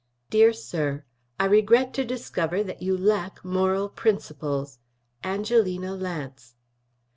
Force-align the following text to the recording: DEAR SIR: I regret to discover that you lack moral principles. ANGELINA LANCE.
DEAR 0.31 0.51
SIR: 0.51 1.05
I 1.39 1.45
regret 1.45 1.93
to 1.93 2.03
discover 2.03 2.63
that 2.63 2.81
you 2.81 2.97
lack 2.97 3.45
moral 3.45 3.87
principles. 3.87 4.79
ANGELINA 5.23 5.93
LANCE. 5.93 6.55